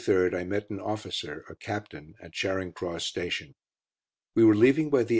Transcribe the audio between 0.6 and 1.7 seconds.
an officer, a